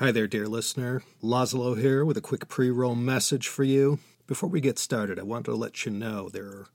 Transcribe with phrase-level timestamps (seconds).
[0.00, 1.02] Hi there, dear listener.
[1.22, 3.98] Laszlo here with a quick pre roll message for you.
[4.26, 6.68] Before we get started, I want to let you know there are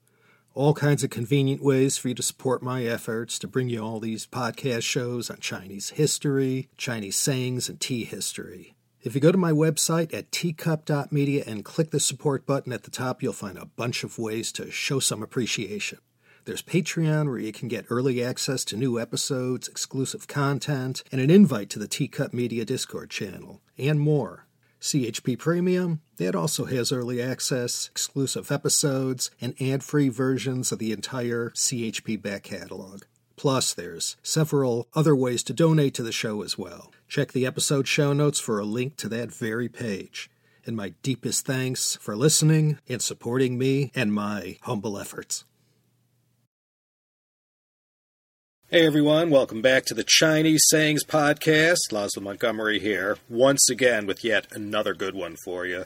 [0.54, 4.00] all kinds of convenient ways for you to support my efforts to bring you all
[4.00, 8.76] these podcast shows on Chinese history, Chinese sayings, and tea history.
[9.02, 12.92] If you go to my website at teacup.media and click the support button at the
[12.92, 15.98] top, you'll find a bunch of ways to show some appreciation.
[16.46, 21.32] There's Patreon, where you can get early access to new episodes, exclusive content, and an
[21.32, 24.46] invite to the Teacup Media Discord channel, and more.
[24.80, 30.92] CHP Premium, that also has early access, exclusive episodes, and ad free versions of the
[30.92, 33.06] entire CHP back catalog.
[33.38, 36.92] Plus, there's several other ways to donate to the show as well.
[37.08, 40.30] Check the episode show notes for a link to that very page.
[40.64, 45.44] And my deepest thanks for listening and supporting me and my humble efforts.
[48.72, 51.92] Hey everyone, welcome back to the Chinese Sayings Podcast.
[51.92, 55.86] Laszlo Montgomery here, once again with yet another good one for you.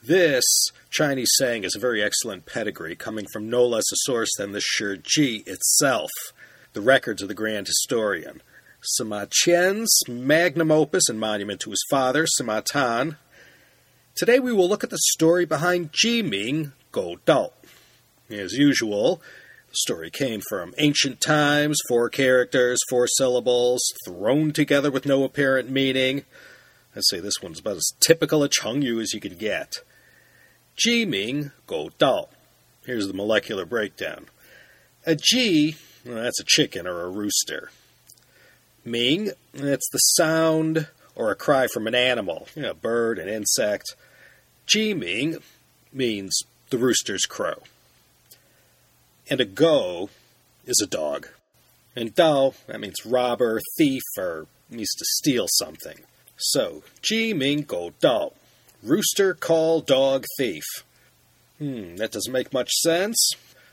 [0.00, 0.44] This
[0.88, 4.60] Chinese saying is a very excellent pedigree, coming from no less a source than the
[4.60, 6.10] Shiji itself,
[6.74, 8.40] the records of the grand historian.
[9.00, 13.16] Sima Qian's magnum opus and monument to his father, Sima Tan.
[14.14, 17.50] Today we will look at the story behind Ji Ming Gou Dao.
[18.30, 19.20] As usual,
[19.72, 26.24] story came from ancient times, four characters, four syllables, thrown together with no apparent meaning.
[26.94, 29.76] I'd say this one's about as typical a Chengyu as you could get.
[30.76, 32.28] Ji Ming Gou Dao.
[32.84, 34.26] Here's the molecular breakdown.
[35.06, 37.70] A Ji, well, that's a chicken or a rooster.
[38.84, 43.28] Ming, that's the sound or a cry from an animal, you know, a bird, an
[43.28, 43.94] insect.
[44.66, 45.38] Ji Ming
[45.92, 47.62] means the rooster's crow
[49.30, 50.10] and a gou
[50.66, 51.28] is a dog.
[51.94, 56.00] And dao, that means robber, thief, or needs to steal something.
[56.36, 58.32] So, Ji Ming Gou Dao.
[58.82, 60.64] Rooster, call, dog, thief.
[61.58, 63.30] Hmm, that doesn't make much sense.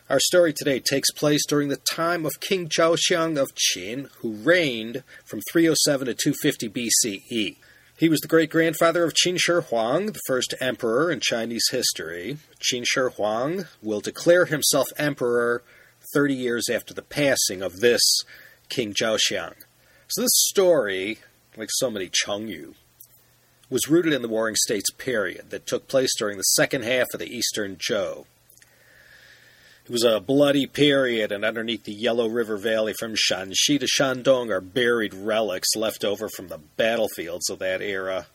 [0.09, 5.03] Our story today takes place during the time of King Zhaoxiang of Qin, who reigned
[5.25, 7.55] from 307 to 250 BCE.
[7.97, 12.37] He was the great grandfather of Qin Shi Huang, the first emperor in Chinese history.
[12.59, 15.63] Qin Shi Huang will declare himself emperor
[16.13, 18.03] 30 years after the passing of this
[18.69, 19.55] King Zhaoxiang.
[20.09, 21.17] So, this story,
[21.57, 22.75] like so many Chengyu,
[23.67, 27.19] was rooted in the Warring States period that took place during the second half of
[27.19, 28.25] the Eastern Zhou.
[29.87, 34.51] It was a bloody period, and underneath the Yellow River Valley from Shanxi to Shandong
[34.51, 38.27] are buried relics left over from the battlefields of that era.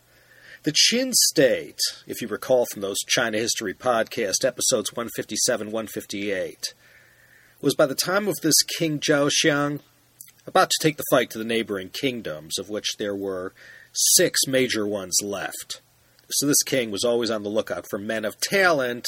[0.63, 1.77] The Qin state,
[2.07, 6.73] if you recall from those China History podcast episodes 157 158,
[7.61, 9.81] was by the time of this King Zhaoxiang
[10.47, 13.53] about to take the fight to the neighboring kingdoms, of which there were
[13.93, 15.81] six major ones left.
[16.31, 19.05] So this king was always on the lookout for men of talent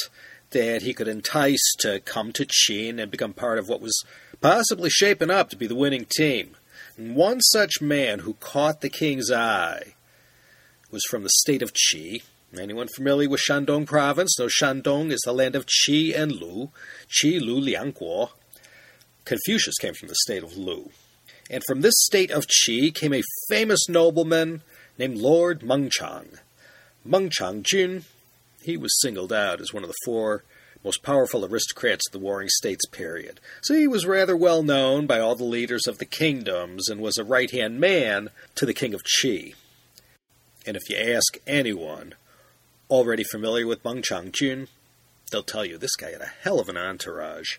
[0.51, 4.03] that he could entice to come to Qin and become part of what was
[4.41, 6.55] possibly shaping up to be the winning team.
[6.97, 9.95] And one such man who caught the king's eye
[10.91, 12.23] was from the state of Qi.
[12.57, 16.69] Anyone familiar with Shandong province knows Shandong is the land of Qi and Lu,
[17.09, 18.29] Qi, Lu, Liangguo.
[19.25, 20.89] Confucius came from the state of Lu.
[21.49, 24.61] And from this state of Qi came a famous nobleman
[24.97, 26.39] named Lord Mengchang.
[27.05, 28.05] Mengchang Jun
[28.65, 30.43] he was singled out as one of the four
[30.83, 33.39] most powerful aristocrats of the Warring States period.
[33.61, 37.17] So he was rather well known by all the leaders of the kingdoms and was
[37.17, 39.55] a right hand man to the King of Qi.
[40.65, 42.13] And if you ask anyone
[42.89, 44.67] already familiar with Meng Changjun,
[45.31, 47.57] they'll tell you this guy had a hell of an entourage.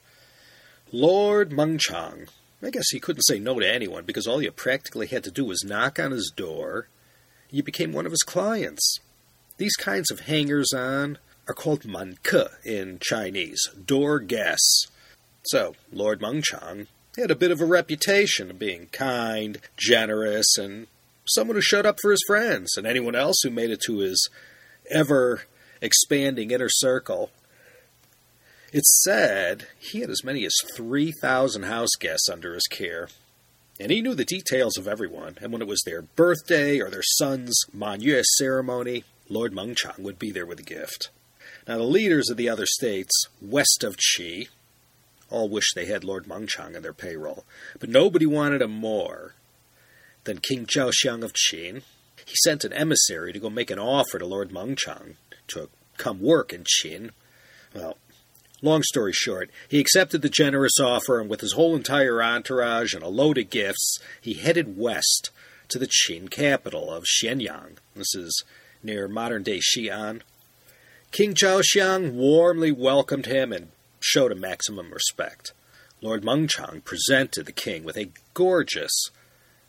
[0.93, 2.29] Lord Meng Chang,
[2.63, 5.45] I guess he couldn't say no to anyone because all you practically had to do
[5.45, 6.89] was knock on his door.
[7.51, 9.01] You became one of his clients.
[9.59, 11.19] These kinds of hangers on
[11.49, 14.87] are called manke in Chinese, door guests.
[15.45, 20.89] So, Lord Mengchang had a bit of a reputation of being kind, generous, and
[21.27, 24.29] someone who showed up for his friends and anyone else who made it to his
[24.91, 25.43] ever
[25.81, 27.31] expanding inner circle.
[28.73, 33.09] It's said he had as many as 3,000 house guests under his care.
[33.79, 37.03] And he knew the details of everyone, and when it was their birthday or their
[37.03, 41.11] son's Manyue ceremony, Lord Meng Chang would be there with a gift.
[41.67, 44.49] Now, the leaders of the other states west of Qi
[45.31, 47.45] all wished they had Lord Meng Chang on their payroll,
[47.81, 49.35] but nobody wanted him more
[50.25, 51.83] than King Zhaoxiang of Qin.
[52.25, 55.17] He sent an emissary to go make an offer to Lord Meng Chang
[55.49, 57.11] to come work in Qin.
[57.75, 57.97] Well,
[58.63, 63.03] long story short, he accepted the generous offer, and with his whole entire entourage and
[63.03, 65.31] a load of gifts, he headed west
[65.69, 67.79] to the Qin capital of Xianyang.
[67.95, 68.45] This is
[68.83, 70.21] near modern day Xi'an.
[71.13, 73.69] King Zhao Xiang warmly welcomed him and
[74.01, 75.53] showed him maximum respect.
[76.03, 79.11] Lord Mengchang presented the king with a gorgeous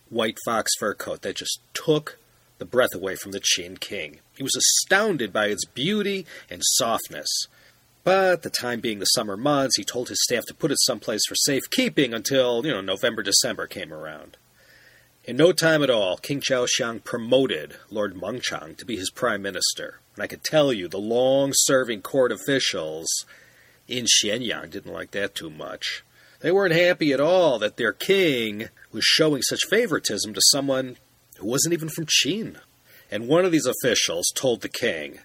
[0.09, 2.18] white fox fur coat that just took
[2.57, 4.19] the breath away from the Qin king.
[4.36, 7.48] He was astounded by its beauty and softness.
[8.03, 11.21] But the time being the summer months, he told his staff to put it someplace
[11.27, 14.38] for safekeeping until, you know, November, December came around.
[15.27, 19.41] In no time at all, King Zhao Xiang promoted Lord Mengchang to be his prime
[19.41, 20.00] minister.
[20.15, 23.25] And I can tell you, the long serving court officials
[23.89, 26.06] in Xianyang didn't like that too much.
[26.39, 30.95] They weren't happy at all that their king was showing such favoritism to someone
[31.35, 32.62] who wasn't even from Qin.
[33.12, 35.19] And one of these officials told the king,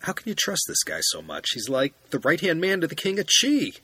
[0.00, 1.48] How can you trust this guy so much?
[1.52, 3.78] He's like the right hand man to the king of Qi.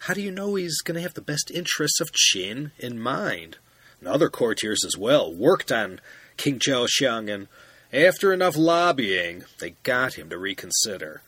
[0.00, 3.58] How do you know he's going to have the best interests of Qin in mind?
[4.00, 6.00] And other courtiers as well, worked on
[6.36, 7.48] King Zhao and
[7.92, 11.22] after enough lobbying, they got him to reconsider.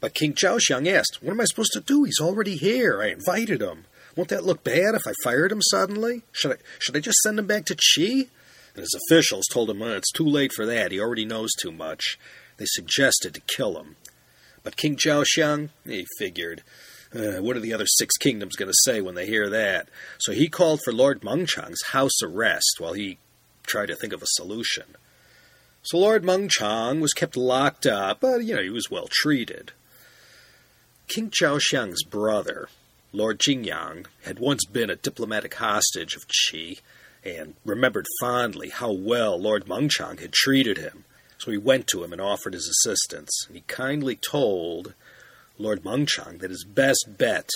[0.00, 2.04] But King Zhao asked, What am I supposed to do?
[2.04, 3.00] He's already here.
[3.02, 3.84] I invited him.
[4.16, 6.22] Won't that look bad if I fired him suddenly?
[6.32, 8.28] Should I, should I just send him back to Qi?
[8.74, 10.90] And his officials told him, well, It's too late for that.
[10.90, 12.18] He already knows too much.
[12.56, 13.96] They suggested to kill him.
[14.62, 16.62] But King Zhao he figured,
[17.14, 19.88] uh, what are the other six kingdoms going to say when they hear that?
[20.18, 23.18] So he called for Lord Mengchang's house arrest while he
[23.66, 24.84] tried to think of a solution.
[25.82, 29.72] So Lord Mengchang was kept locked up, but, you know, he was well treated.
[31.08, 32.68] King Xiang's brother,
[33.12, 36.80] Lord Jingyang, had once been a diplomatic hostage of Qi
[37.24, 41.04] and remembered fondly how well Lord Mengchang had treated him.
[41.38, 43.46] So he went to him and offered his assistance.
[43.46, 44.94] And he kindly told
[45.60, 47.48] Lord Mengchang that his best bet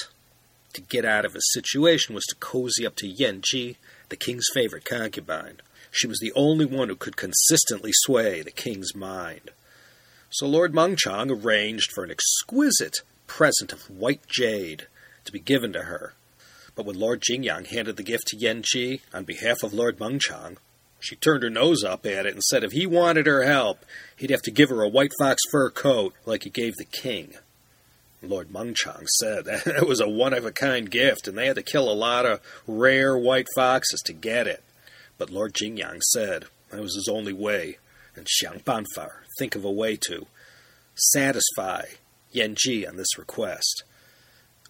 [0.75, 3.79] to get out of his situation was to cozy up to Yan Ji,
[4.11, 5.61] the king's favorite concubine.
[5.91, 9.53] She was the only one who could consistently sway the king's mind.
[10.31, 12.97] So Lord Mengchang arranged for an exquisite
[13.27, 14.87] present of white jade
[15.25, 16.13] to be given to her.
[16.75, 20.57] But when Lord Jingyang handed the gift to Yan Ji on behalf of Lord Mengchang,
[20.99, 23.85] she turned her nose up at it and said if he wanted her help,
[24.17, 27.35] he'd have to give her a white fox fur coat like he gave the king.
[28.29, 31.57] Lord Mengchang said that it was a one of a kind gift, and they had
[31.57, 34.63] to kill a lot of rare white foxes to get it.
[35.19, 37.79] But Lord Jingyang said that was his only way,
[38.17, 40.27] and Xiang Banfa think of a way to
[40.95, 41.85] satisfy
[42.33, 43.85] Yan Ji on this request.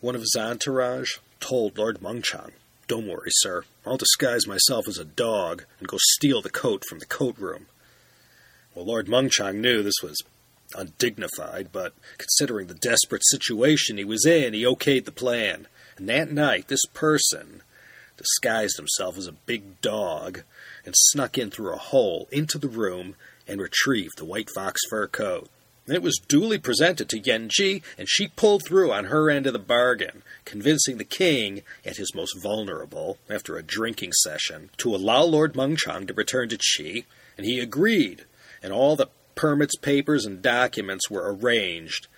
[0.00, 2.52] One of his entourage told Lord Mengchang,
[2.88, 3.64] Don't worry, sir.
[3.86, 7.66] I'll disguise myself as a dog and go steal the coat from the coat room.
[8.74, 10.22] Well, Lord Mengchang knew this was
[10.74, 15.66] undignified, but considering the desperate situation he was in, he okayed the plan.
[15.96, 17.62] And that night, this person
[18.16, 20.42] disguised himself as a big dog
[20.84, 23.16] and snuck in through a hole into the room
[23.46, 25.48] and retrieved the white fox fur coat.
[25.86, 29.52] It was duly presented to Yan Ji, and she pulled through on her end of
[29.52, 35.24] the bargain, convincing the king, at his most vulnerable, after a drinking session, to allow
[35.24, 37.04] Lord Mengchang to return to Qi,
[37.36, 38.24] and he agreed,
[38.62, 42.08] and all the permits, papers, and documents were arranged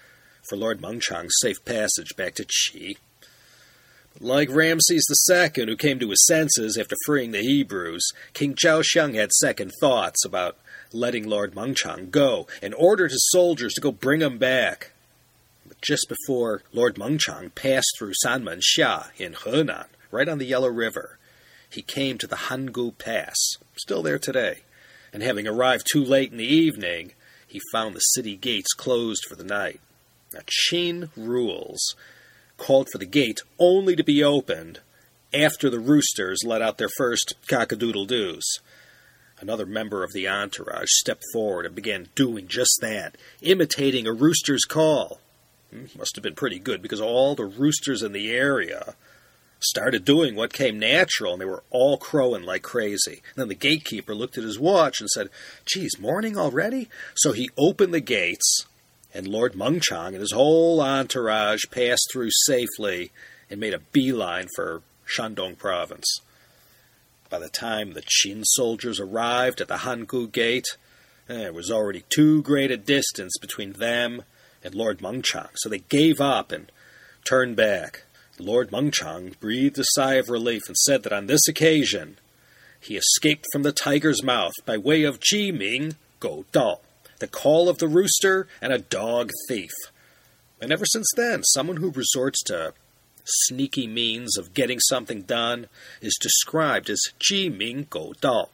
[0.49, 2.97] for Lord Mengchang's safe passage back to Qi.
[4.19, 9.15] Like Ramses II, who came to his senses after freeing the Hebrews, King Zhao Xiang
[9.15, 10.57] had second thoughts about
[10.93, 14.93] letting Lord Mengchang go and ordered his soldiers to go bring him back.
[15.67, 21.19] But just before Lord Mengchang passed through Sanmenxia in Henan, right on the Yellow River,
[21.69, 23.37] he came to the Hangu Pass,
[23.77, 24.63] still there today
[25.13, 27.13] and having arrived too late in the evening,
[27.46, 29.81] he found the city gates closed for the night.
[30.32, 31.94] Now, Qin rules
[32.56, 34.81] called for the gate only to be opened
[35.32, 38.60] after the roosters let out their first cock-a-doodle-doos.
[39.39, 44.65] Another member of the entourage stepped forward and began doing just that, imitating a rooster's
[44.65, 45.20] call.
[45.70, 48.94] Hmm, must have been pretty good because all the roosters in the area
[49.60, 53.22] started doing what came natural, and they were all crowing like crazy.
[53.34, 55.31] And then the gatekeeper looked at his watch and said,
[55.65, 56.89] Geez, morning already?
[57.15, 58.67] So he opened the gates,
[59.15, 63.13] and Lord Mengchang and his whole entourage passed through safely
[63.51, 66.20] and made a beeline for Shandong province.
[67.31, 70.67] By the time the Qin soldiers arrived at the Hangu gate,
[71.27, 74.22] there was already too great a distance between them
[74.63, 76.70] and Lord Mengchang, so they gave up and
[77.25, 78.05] turned back.
[78.38, 82.19] Lord Mengchang breathed a sigh of relief and said that on this occasion
[82.78, 86.81] he escaped from the tiger's mouth by way of Ji Ming Gou Dao,
[87.19, 89.70] the call of the rooster and a dog thief.
[90.60, 92.74] And ever since then, someone who resorts to
[93.24, 95.69] sneaky means of getting something done
[96.00, 98.48] is described as Ji Ming Gou Dao,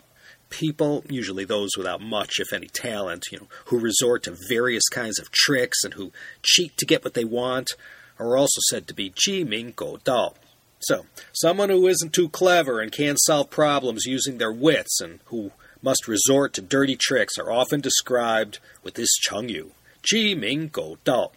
[0.53, 5.19] people, usually those without much, if any, talent, you know, who resort to various kinds
[5.19, 6.13] of tricks and who
[6.43, 7.71] cheat to get what they want,
[8.19, 10.35] are also said to be Ji Ming Gou Dao.
[10.81, 15.53] So, someone who isn't too clever and can solve problems using their wits and who
[15.81, 19.71] must resort to dirty tricks are often described with this Chengyu,
[20.03, 21.31] Ji Ming Gou Dao.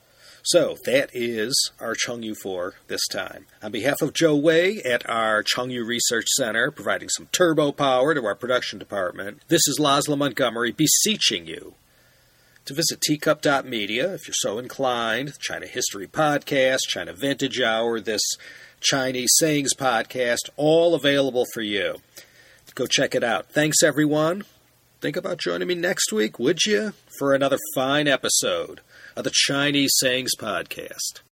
[0.44, 3.48] So that is our Chengyu for this time.
[3.64, 8.24] On behalf of Joe Wei at our Chengyu Research Center, providing some turbo power to
[8.26, 11.74] our production department, this is Laszlo Montgomery beseeching you
[12.66, 15.38] to visit teacup.media if you're so inclined.
[15.40, 18.22] China History Podcast, China Vintage Hour, this
[18.82, 21.98] Chinese Sayings Podcast, all available for you.
[22.74, 23.48] Go check it out.
[23.52, 24.44] Thanks, everyone.
[25.00, 28.82] Think about joining me next week, would you, for another fine episode
[29.16, 31.26] of the Chinese Sayings Podcast.